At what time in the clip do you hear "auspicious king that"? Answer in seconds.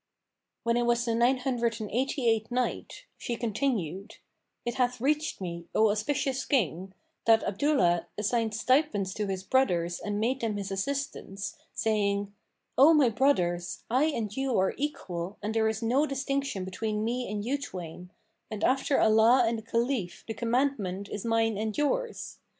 5.91-7.43